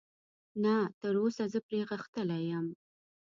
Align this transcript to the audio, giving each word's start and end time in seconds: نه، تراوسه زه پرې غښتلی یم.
نه، 0.63 0.75
تراوسه 1.01 1.43
زه 1.53 1.59
پرې 1.67 1.79
غښتلی 1.89 2.41
یم. 2.51 2.67